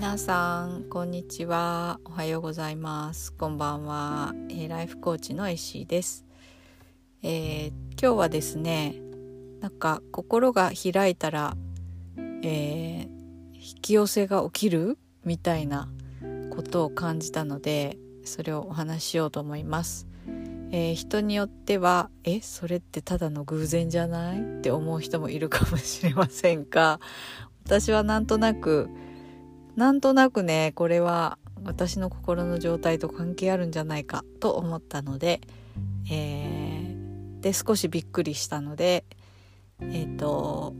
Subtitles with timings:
[0.00, 2.00] 皆さんこんにちは。
[2.06, 3.34] おはようございます。
[3.34, 6.24] こんばんは、えー、ライフコーチの石井です、
[7.22, 7.68] えー、
[8.00, 8.94] 今日はですね
[9.60, 11.54] なんか心が開いたら、
[12.16, 13.08] えー、
[13.54, 14.96] 引き寄せが起きる？
[15.26, 15.86] みたいな
[16.48, 20.06] ことを感じたのでそれをお話ししようと思います、
[20.72, 24.40] えー、人によってはえそれってただの偶然じゃない？
[24.40, 27.00] って思う人もいるかもしれませんが
[27.66, 28.88] 私はなんとなく
[29.76, 35.40] なんとなくねこれは私の心の状態と関係あるんじゃないかと思ったので、
[36.10, 39.04] えー、で少しびっくりしたので
[39.80, 40.74] えっ、ー、と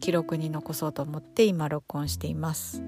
[0.00, 2.82] 記録に残そうと思って今録音しています。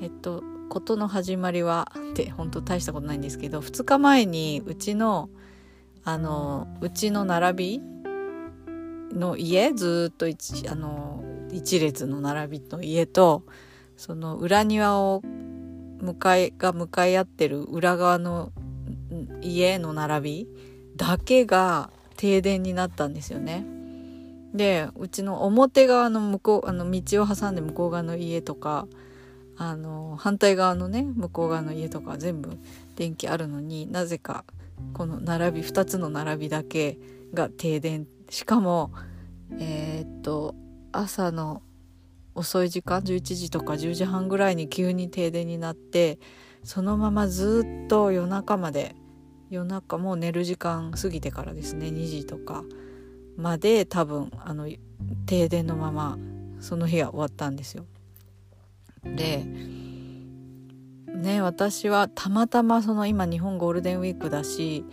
[0.00, 5.28] えっと事の始まりはって本当大したことないんですけど2日前にうちの
[6.02, 7.82] あのうちの並び
[9.12, 13.44] の家ずっと一あの一列の並びの家と
[14.02, 15.22] その裏庭を
[16.00, 18.50] 向かいが向かい合ってる裏側の
[19.40, 20.48] 家の並び
[20.96, 23.64] だけが停電になったんですよね。
[24.54, 28.88] でうちの表側の向こうあの道を挟んで向こう側の家とか
[29.56, 32.58] あの反対側のね向こう側の家とか全部
[32.96, 34.44] 電気あるのになぜか
[34.94, 36.98] この並び2つの並びだけ
[37.32, 38.90] が停電しかも
[39.60, 40.56] えー、っと
[40.90, 41.62] 朝の
[42.34, 46.18] 遅い時間11時とか10時半ぐらいに急に停電になって
[46.64, 48.94] そのままずっと夜中まで
[49.50, 52.64] 夜中もう寝る時間過ぎてからですね2時とか
[53.36, 54.68] まで多分あの
[55.26, 56.18] 停電のまま
[56.60, 57.84] その日は終わったんですよ。
[59.04, 59.44] で
[61.14, 64.84] ね私はたまたまその今日本ゴールデンウィークだし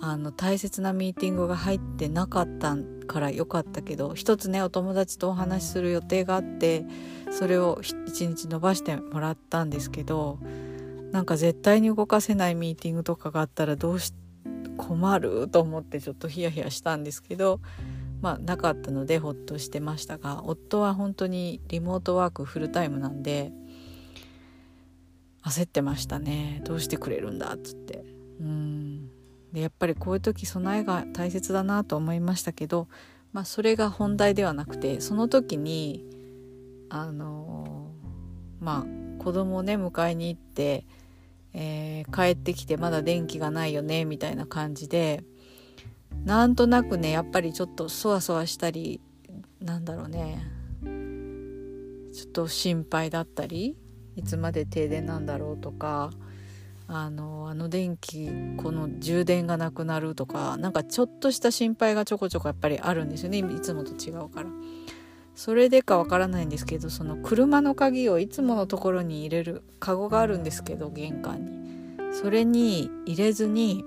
[0.00, 6.84] あの大切なミーティングが入ってなかったんからよかったけど一つねお友達とお話しする予定があって
[7.30, 10.38] それを一日延ばしてもらったんですけど
[11.12, 14.14] なんか絶対に動かせないミーティングとかがあったらどうし
[14.78, 17.60] 困ると思ってちょっとヒヤヒヤしたんですけど
[18.22, 23.52] まあなかったのでほっとしてましたが夫は本当にリモートワークフルタイムなんで
[25.44, 26.62] 焦ってましたね。
[26.64, 28.04] どうしてくれるんだっつって。
[28.40, 28.91] うん。
[29.52, 32.88] でやっぱりこういう時備えが大切だなと思いましたけど、
[33.32, 36.04] まあ、それが本題ではなくてその時に
[36.88, 37.90] あの
[38.60, 40.84] まあ子供をね迎えに行って、
[41.52, 45.22] えー、帰ってきてまだ電気がないよねみたいな感じで
[46.24, 49.00] なんとなくねやっぱりちょっとそわそわしたり
[49.60, 50.46] なんだろうね
[52.12, 53.76] ちょっと心配だったり
[54.16, 56.10] いつまで停電なんだろうとか
[56.88, 64.48] あのあの電気この充電がなくなるとかなんかちょっとした心配がちょこちょこやっぱりあるんですよねいつもと違うから。
[65.34, 71.52] それでかわからないんですけどその車の鍵をいつものところに入れるカゴがあるんですけど玄関に
[72.12, 73.84] それに入れずに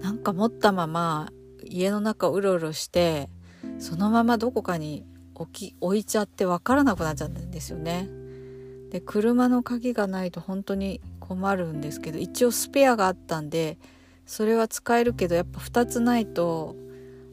[0.00, 1.30] なんか持ったまま
[1.64, 3.28] 家の中うろうろして
[3.78, 8.08] そのままどこかに置き置いちゃってわからなくなっちゃうんですよね。
[8.90, 13.78] で車の鍵がないと本当に困るんですけど一応スペアがあったんで
[14.24, 16.74] それは使えるけどやっぱ2つないと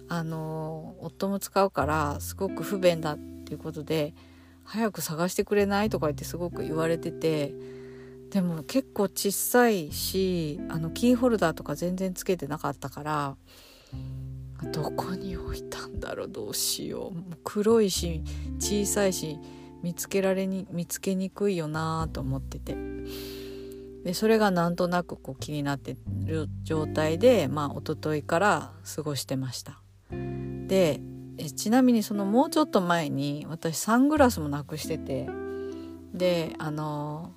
[0.09, 4.13] あの夫も使うからすごく不便だっていうことで
[4.65, 7.53] 早く探してくれないとか言ってすごく言われてて
[8.31, 13.37] でも結構小さいしあのキーホルダーとか全然つけてなかったから
[14.73, 18.23] どこに置いたんだろうどうしようもう黒いし
[18.59, 19.39] 小さいし
[19.83, 22.75] 見つけられに見つけにくいよなと思ってて。
[24.05, 29.81] でそれがなんとなくこう気になってる状態でまあ一昨日から過ごしてました。
[30.67, 31.01] で
[31.55, 35.27] ちなみにそのもうちょっと前に私サングラスもなくしてて
[36.13, 37.33] であの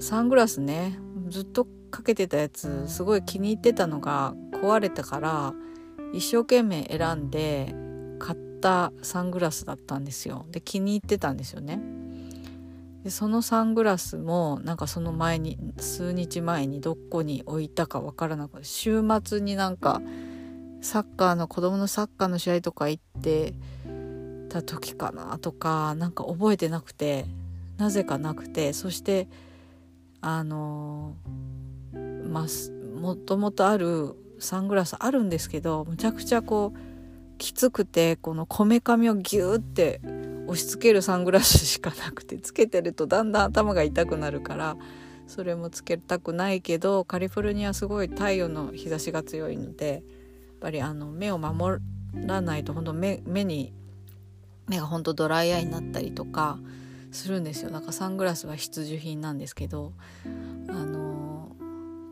[0.00, 0.98] サングラスね
[1.28, 5.54] ずっとかけてたやつすごい気に入ってたのが壊れたから
[6.12, 7.74] 一生懸命選んで
[8.18, 10.46] 買ったサングラスだったんですよ。
[10.50, 11.80] で気に入ってたんですよね。
[13.04, 20.00] でそのサングラスもなんかその前に数日前にどこに置いたかわからなくて週末になんか
[20.80, 23.52] サッカーの子供のサッカーの試合とか行って
[24.48, 27.26] た時かなとかなんか覚えてなくて
[27.76, 29.28] なぜかなくてそして
[30.22, 31.14] あの
[32.26, 36.78] まあもともとあるサングラスあるんですけどむちゃくちゃこう
[37.36, 40.00] きつくてこのこめかみをギューって
[40.54, 44.76] 押し付けるサングラスしかなくてつけてるとだんだん頭が痛くなるから
[45.26, 50.02] それもつけたくないけどカリフォルニアすごい太陽の日差しが強いのでやっ
[50.60, 51.82] ぱりあの目を守
[52.14, 53.72] らないと本当目目に
[54.68, 56.58] 目がほんとドライアイになったりとか
[57.10, 57.70] するんですよ。
[57.70, 59.92] だかサングラスは必需品なんですけど
[60.68, 61.50] あの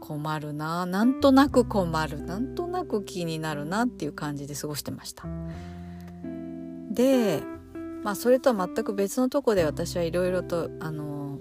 [0.00, 5.26] 困るななんとなく困るなんとなく気になるなっていう感じで過ごしてました。
[6.90, 7.42] で
[8.02, 11.38] まあそれとは全く別のとこで私はいろいろとあの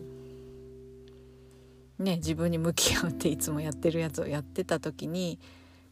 [1.99, 5.39] ね自分に向き合うっていつもやってるやつをやってた時に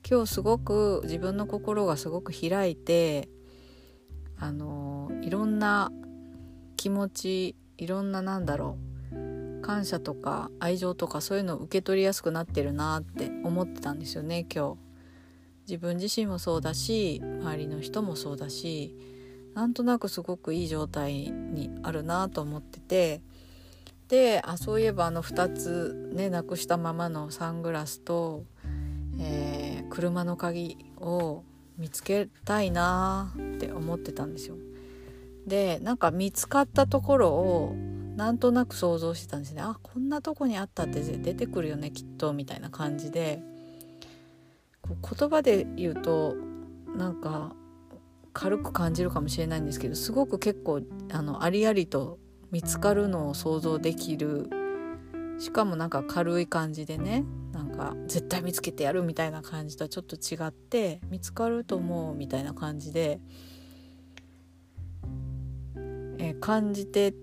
[0.10, 3.30] 今日すごく自分の心がすごく開いて
[4.40, 5.92] あのいろんな
[6.78, 8.78] 気持ちいろんななんだろ
[9.12, 14.90] う感謝とか愛情とかそういうのを受け取りやすくなってるなって思ってたんですよね今日。
[15.68, 18.96] 自分自身もそうだし周りの人もそうだし
[19.60, 23.22] なんとなくすごくいい状態にあるなと思ってて。
[24.08, 28.44] であそういえばあの2つねなくしたままのサングラスと、
[29.20, 31.44] えー、車の鍵を
[31.78, 34.56] 見つけたいなって思ってたんですよ。
[35.46, 37.76] でなんか見つかったところを
[38.16, 39.62] なんとなく想像してたんですね。
[39.62, 43.44] あこんなとこにあったって出てくるよねきっとみたいな感じで。
[44.88, 46.36] 言葉で言うと
[46.96, 47.54] なんか
[48.34, 50.82] 軽く感じるかもしれないんですけどすごく結構
[51.12, 52.20] あのありありと
[52.52, 54.50] 見つかるのを想像できる
[55.40, 57.24] しかもなんか軽い感じでね
[57.54, 63.20] なんか絶対見つけてやるみたいな感じとはちょっと違って見つかると思うみたいな感じで、
[66.18, 67.14] えー、感じて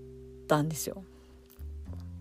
[0.48, 1.04] たんですよ。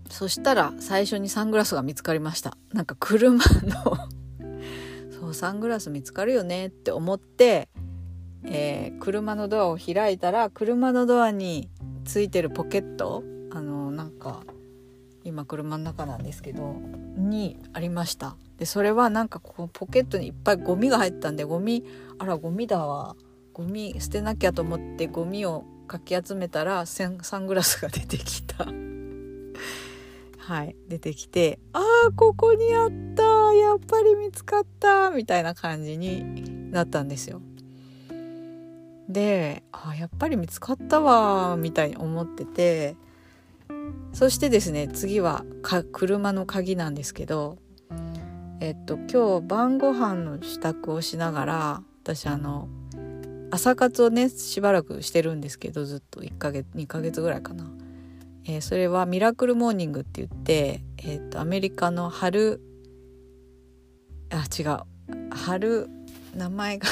[0.10, 2.58] そしたら最初にサングラスが見つかりました。
[2.74, 3.42] なんか車の
[5.20, 7.70] そうサングラス見つかるよねって思って、
[8.48, 11.70] えー、車のドアを開いたら車のドアに
[12.04, 14.44] ついてるポケットあのなんか
[15.24, 16.76] 今車の中なんですけど
[17.18, 18.36] にありました。
[18.58, 21.84] でそれはなんかこうポケットにいっぱいゴミが入ったんでゴミ
[22.20, 23.16] あらゴミだわ。
[23.54, 28.66] ゴミ捨てなきゃと思ってゴミをかき集めたらサングラスが出てきた。
[30.38, 33.24] はい出てきてああここにあった。
[33.54, 35.10] やっぱり見つかった。
[35.10, 37.42] みたいな感じになったんですよ。
[39.10, 42.96] であやっぱり見つかったわみたいに思ってて
[44.14, 45.46] そしてですね次は
[45.92, 47.58] 車の鍵なんですけど
[48.60, 52.68] えっと今日晩ご飯の支度をしながら私あの
[53.52, 57.70] 朝活をねしばらくしてるんですけどずっと1ヶ月2ヶ月ぐらいかな、
[58.46, 62.62] えー、それはミラクルモーニングって言って、えっとアメリカの春
[64.32, 64.80] あ違う
[65.32, 65.90] 春
[66.36, 66.88] 名前が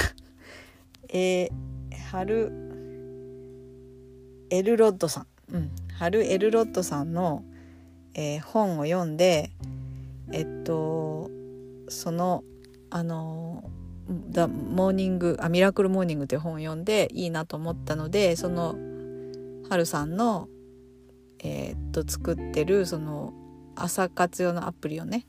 [1.10, 1.73] えー
[2.14, 2.52] ハル・
[4.52, 7.44] エルロッドさん、うん、ハル・エルロッドさんの、
[8.14, 9.50] えー、本を読んで
[10.32, 11.32] えっと
[11.90, 12.44] その
[12.92, 13.64] あの
[14.30, 18.76] 「ダ・モーニング」あ「ミラクル・モーニング」って本を読んでいいなと思ったのでその
[19.68, 20.48] ハルさんの、
[21.40, 23.34] えー、っと作ってるその
[23.76, 25.26] 朝活用のアプリをね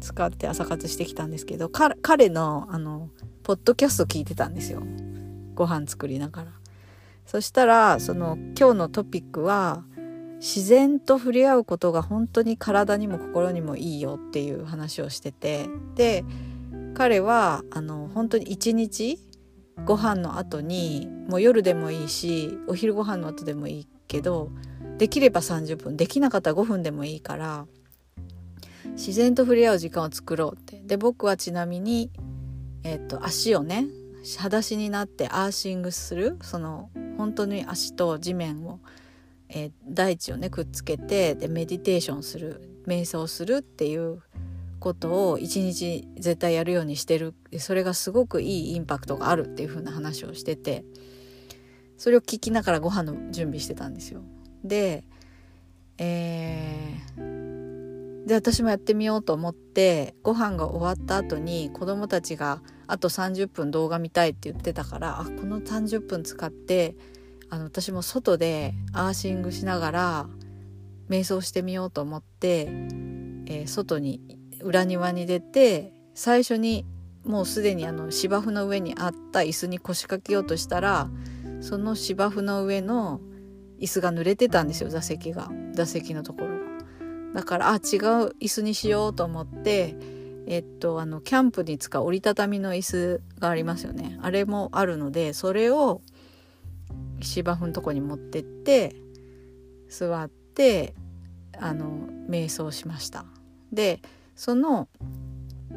[0.00, 3.08] 使って朝活してきたんですけど彼のあの
[3.42, 4.82] ポッドキャスト聞いてたんですよ。
[5.60, 6.52] ご飯作りながら。
[7.26, 9.84] そしたらその今日のトピックは
[10.38, 15.68] 自然と触れ合うことが本当に体にも心にもいいよっていう話をしてて。
[15.94, 16.24] で
[16.94, 19.20] 彼はあの本当に一日
[19.84, 24.50] ご飯の後にもう夜でもいいしお昼ご飯の後でもいいけど
[24.98, 27.66] できれば30分できなかったら5分でもいいから
[28.92, 30.80] 自然と触れ合う時間を作ろうって。
[30.84, 32.10] で僕はちなみに、
[32.82, 33.86] えっと足をね
[34.36, 38.80] 裸足になってアーシングするその本当に足と地面を、
[39.48, 44.22] えー、大地をねくっつけてでメディテーションする瞑想するっていう
[44.78, 50.84] ことを一日絶対やるようにしてるそれがすごくいいインパクトがあるっていう風な話をしてて
[51.96, 54.22] それを聞きながらご飯の準備してたんですよ。
[54.64, 55.04] で、
[55.98, 66.96] えー、で私もやってみようと思ってご飯が終わった後に子供たちがあと30分動画見たいって言ってたからあこの30分使って
[67.48, 70.26] あの私も外でアーシングしながら
[71.08, 72.66] 瞑想してみようと思って、
[73.46, 74.20] えー、外に
[74.62, 76.84] 裏庭に出て最初に
[77.24, 81.08] もうすでにあの芝生の上にあった椅子に腰掛けようとしたら
[81.60, 83.20] その芝生の上の
[83.80, 86.54] 椅子が濡れてたんですよ座席が座席のところが。
[87.34, 87.80] だからあ違う
[88.40, 89.94] 椅子にしようと思って
[90.50, 94.18] えっとあのキャンプに使う折りたたみの椅子がありますよね。
[94.20, 96.02] あれもあるのでそれを
[97.20, 98.96] 芝生のとこに持ってって
[99.88, 100.94] 座って
[101.56, 103.26] あの瞑想しました。
[103.72, 104.00] で
[104.34, 104.88] その
[105.70, 105.74] あ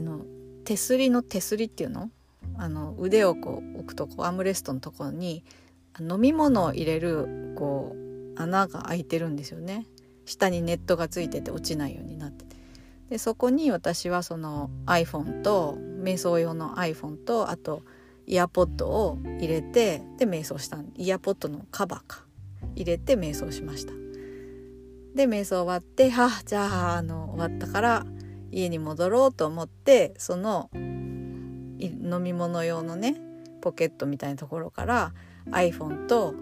[0.00, 0.24] の
[0.64, 2.10] 手すりの手すりっていうの？
[2.58, 5.44] あの腕をこう置くとこアームレストのところに
[6.00, 9.86] 飲み物を入れるこう穴が開いてるんですよね。
[10.24, 12.15] 下にネットがついてて落ちないように。
[13.10, 17.82] でそこに私はその iPhone と瞑想用の iPhone とあと
[18.26, 22.26] イヤポッドを入れてで瞑想したイヤポッドのカバーか。
[22.74, 23.92] 入れて瞑想しました。
[25.14, 28.06] で瞑想終わってはあじゃああの終わったから
[28.50, 33.16] 家に戻ろうと思ってその飲み物用のね
[33.62, 35.14] ポケットみたいなところから
[35.50, 36.34] iPhone と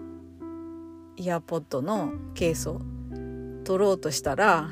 [1.15, 2.81] イヤポッドのケースを
[3.63, 4.69] 取ろうとしたら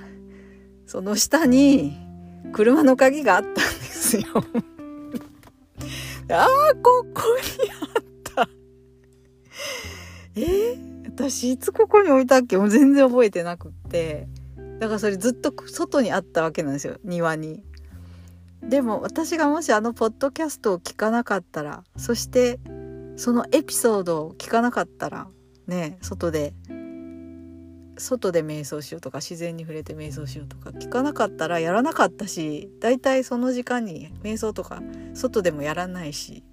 [0.86, 1.98] その下に
[2.52, 4.25] 車の鍵があったんですよ。
[6.30, 6.48] ああ
[6.82, 7.22] ここ
[7.63, 8.50] にあった。
[10.36, 10.42] え？
[10.42, 12.58] ー、私いつここに置いたっけ？
[12.58, 14.28] もう全然覚えてなくって。
[14.80, 16.98] だからそれずっと外にあったわけなんですよ。
[17.04, 17.63] 庭に。
[18.62, 22.60] でも私がもしあのポッドキャストを聞かなかったらそして
[23.18, 25.28] そのエピソードを聞かなかったら
[25.68, 26.54] ね外で
[27.97, 34.81] 外で瞑想しようとか自然に触れて瞑想しようとか聞かなかったらやらなかったしだいたいその時間に瞑想とか
[35.13, 36.43] 外でもやらないし。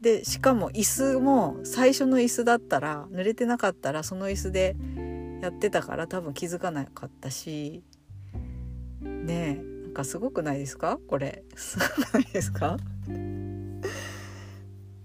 [0.00, 4.76] でしかも椅子も最初の椅子だったら濡れてなかったらその椅子で
[5.42, 7.82] やってたから多分気づかなかったし。
[9.00, 10.98] ねえなんかすごくないですか？
[11.08, 11.42] これ。
[11.54, 12.76] すごくないですか？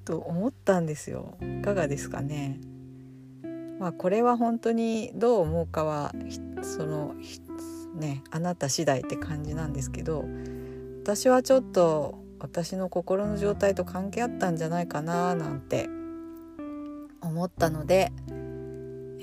[0.04, 1.38] と思ったんですよ。
[1.42, 2.60] いかがですかね？
[3.82, 6.14] まあこれは本当にどう思うかは
[6.62, 7.16] その
[7.96, 10.24] ねあなた次第って感じなんですけど
[11.04, 15.90] 私はちょっと私の心の状態と関係あったんじゃないかななんて
[17.22, 18.12] 思ったので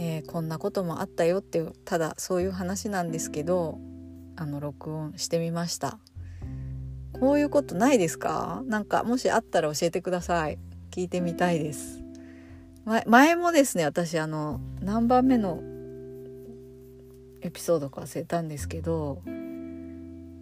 [0.00, 3.80] えー、こんなこともあったよってただそういう話なんですけど
[4.36, 5.98] あの録音してみました。
[7.20, 8.62] こういうことないですか？
[8.66, 10.58] なんかもしあったら教えてください。
[10.92, 12.04] 聞いてみたいです。
[13.06, 15.62] 前もですね私あの何番目の
[17.42, 19.22] エピソードか忘れたんですけど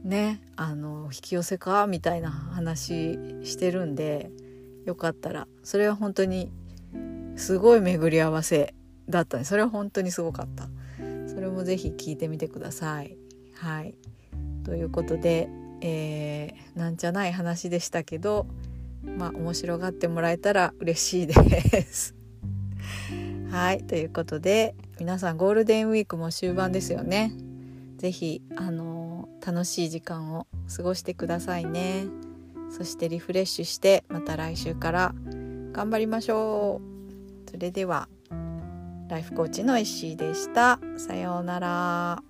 [0.05, 4.31] ねあの引き寄せかみたいな話してるんで
[4.87, 5.49] よかったら。
[5.65, 6.51] それは本当に
[7.37, 8.75] すごい巡り合わせ
[9.09, 9.45] だったね。
[9.45, 10.69] それは本当にすごかった。
[11.27, 13.17] それもぜひ聞いてみてください。
[13.55, 13.95] はい。
[14.65, 15.49] ということで、
[15.81, 18.47] えー、なんじゃない話でしたけど
[19.05, 21.35] まあ面白がってもらえたら嬉しいで
[21.83, 22.16] す。
[23.51, 27.33] はいということで皆さんゴールデンウィークも終盤ですよね
[27.99, 32.07] 是非あの、楽しい時間を過ごしてくださいね
[32.71, 35.15] そしてリフレッシュしてまた来週から
[35.73, 36.81] 頑張りましょ
[37.47, 38.09] うそれでは
[39.09, 40.81] ライフコーチの石井でした。
[40.97, 42.23] さようなら。